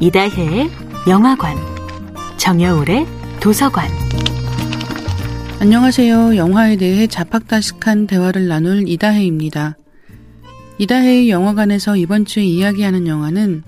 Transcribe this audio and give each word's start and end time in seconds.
이다혜의 0.00 0.70
영화관, 1.08 1.56
정여울의 2.36 3.06
도서관. 3.40 3.88
안녕하세요. 5.60 6.36
영화에 6.36 6.76
대해 6.76 7.06
자팍다식한 7.06 8.08
대화를 8.08 8.48
나눌 8.48 8.88
이다혜입니다. 8.88 9.76
이다혜의 10.78 11.30
영화관에서 11.30 11.96
이번 11.96 12.24
주에 12.24 12.42
이야기하는 12.42 13.06
영화는 13.06 13.62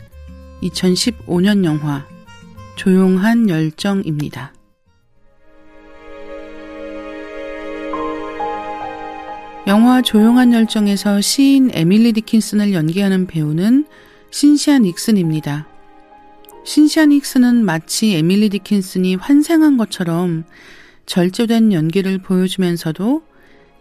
2015년 0.63 1.65
영화 1.65 2.05
조용한 2.75 3.49
열정입니다. 3.49 4.53
영화 9.69 10.03
조용한 10.03 10.53
열정에서 10.53 11.21
시인 11.21 11.71
에밀리 11.73 12.13
디킨슨을 12.13 12.73
연기하는 12.73 13.29
배우는 13.29 13.87
신시아 14.33 14.83
닉슨입니다. 14.83 15.76
신시아 16.67 17.11
닉슨은 17.11 17.65
마치 17.65 18.17
에밀리 18.17 18.49
디킨슨이 18.49 19.15
환생한 19.15 19.77
것처럼 19.77 20.43
절제된 21.07 21.73
연기를 21.73 22.19
보여주면서도 22.19 23.23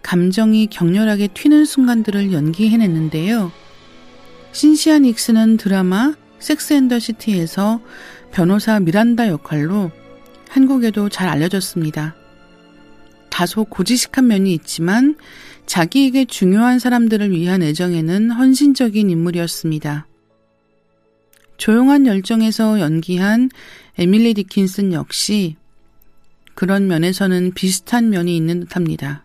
감정이 0.03 0.67
격렬하게 0.67 1.29
튀는 1.29 1.65
순간들을 1.65 2.31
연기해냈는데요. 2.31 3.51
신시안 4.51 5.01
닉슨은 5.01 5.57
드라마 5.57 6.13
섹스 6.37 6.73
앤 6.73 6.87
더 6.87 6.99
시티에서 6.99 7.81
변호사 8.31 8.79
미란다 8.79 9.29
역할로 9.29 9.89
한국에도 10.47 11.09
잘 11.09 11.27
알려졌습니다. 11.27 12.15
다소 13.31 13.63
고지식한 13.63 14.27
면이 14.27 14.53
있지만 14.53 15.15
자기에게 15.65 16.25
중요한 16.25 16.77
사람들을 16.77 17.31
위한 17.31 17.63
애정에는 17.63 18.29
헌신적인 18.29 19.09
인물이었습니다. 19.09 20.05
조용한 21.57 22.05
열정에서 22.05 22.79
연기한 22.79 23.49
에밀리 23.97 24.33
디킨슨 24.33 24.93
역시 24.93 25.55
그런 26.53 26.87
면에서는 26.87 27.53
비슷한 27.53 28.09
면이 28.09 28.35
있는 28.35 28.61
듯 28.61 28.75
합니다. 28.75 29.23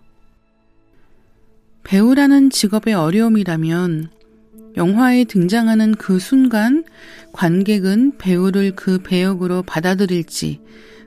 배우라는 1.84 2.51
직업의 2.51 2.95
어려움이라면 2.95 4.11
영화에 4.77 5.25
등장하는 5.25 5.95
그 5.95 6.19
순간 6.19 6.84
관객은 7.33 8.19
배우를 8.19 8.77
그 8.77 8.98
배역으로 9.03 9.62
받아들일지 9.62 10.61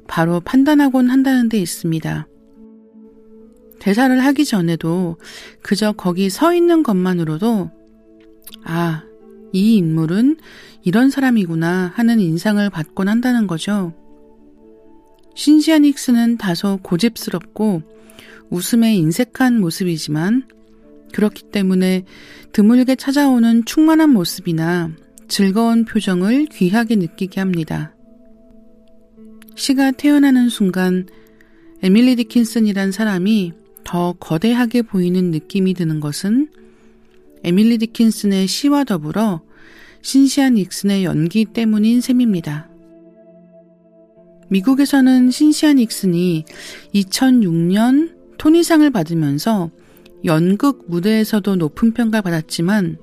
바로 0.08 0.40
판단하곤 0.42 1.10
한다는 1.10 1.50
데 1.50 1.58
있습니다. 1.60 2.28
대사를 3.80 4.18
하기 4.24 4.46
전에도 4.46 5.18
그저 5.62 5.92
거기 5.92 6.30
서 6.30 6.54
있는 6.54 6.84
것만으로도 6.84 7.70
아, 8.64 9.04
이 9.54 9.76
인물은 9.78 10.38
이런 10.84 11.10
사람이구나 11.10 11.94
하는 11.96 12.20
인상을 12.20 12.70
받곤 12.70 13.08
한다는 13.08 13.48
거죠. 13.48 13.94
신시안 15.36 15.84
닉스는 15.84 16.38
다소 16.38 16.80
고집스럽고 16.82 17.82
웃음에 18.50 18.94
인색한 18.96 19.60
모습이지만 19.60 20.48
그렇기 21.14 21.52
때문에 21.52 22.04
드물게 22.52 22.96
찾아오는 22.96 23.64
충만한 23.66 24.10
모습이나 24.10 24.92
즐거운 25.28 25.86
표정을 25.86 26.48
귀하게 26.48 26.96
느끼게 26.96 27.40
합니다. 27.40 27.96
시가 29.56 29.92
태어나는 29.92 30.50
순간 30.50 31.08
에밀리 31.82 32.16
디킨슨이란 32.16 32.92
사람이 32.92 33.54
더 33.84 34.14
거대하게 34.20 34.82
보이는 34.82 35.32
느낌이 35.32 35.74
드는 35.74 36.00
것은 36.00 36.50
에밀리 37.44 37.78
디킨슨의 37.78 38.48
시와 38.48 38.86
더불어 38.86 39.42
신시아 40.02 40.56
닉슨의 40.56 41.04
연기 41.04 41.46
때문인 41.46 42.02
셈입니다. 42.02 42.70
미국에서는 44.50 45.32
신시아 45.32 45.78
닉슨이 45.78 46.46
2006년 46.94 48.16
토니상을 48.38 48.90
받으면서 48.92 49.72
연극 50.26 50.86
무대에서도 50.88 51.56
높은 51.56 51.94
평가를 51.94 52.24
받았지만 52.24 52.98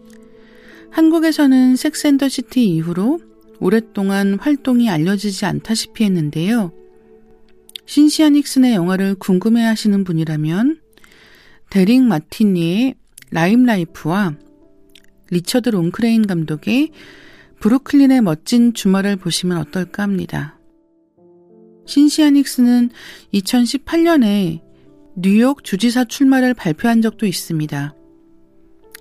한국에서는 0.90 1.76
Sex 1.76 1.94
and 1.94 2.11
the 2.11 2.28
City 2.28 2.66
이후로 2.66 3.20
오랫동안 3.60 4.38
활동이 4.40 4.88
알려지지 4.88 5.44
않다시피 5.44 6.04
했는데요. 6.04 6.72
신시아 7.84 8.34
닉슨의 8.34 8.74
영화를 8.74 9.16
궁금해 9.16 9.62
하시는 9.64 10.04
분이라면 10.04 10.80
데릭 11.68 12.02
마티니의 12.02 12.94
Lymelife와 13.30 14.34
리처드 15.30 15.70
롱크레인 15.70 16.26
감독의 16.26 16.90
브루클린의 17.60 18.22
멋진 18.22 18.72
주말을 18.72 19.16
보시면 19.16 19.58
어떨까 19.58 20.02
합니다. 20.02 20.58
신시아 21.86 22.34
닉슨은 22.34 22.90
2018년에 23.34 24.60
뉴욕 25.16 25.62
주지사 25.64 26.04
출마를 26.04 26.54
발표한 26.54 27.02
적도 27.02 27.26
있습니다. 27.26 27.94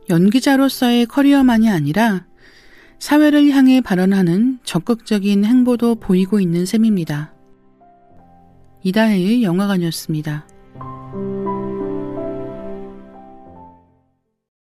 연기자로서의 0.09 1.05
커리어만이 1.05 1.69
아니라 1.69 2.25
사회를 2.99 3.49
향해 3.51 3.79
발언하는 3.79 4.59
적극적인 4.63 5.45
행보도 5.45 5.95
보이고 5.95 6.39
있는 6.39 6.65
셈입니다. 6.65 7.33
이다혜의 8.83 9.43
영화관이었습니다. 9.43 10.47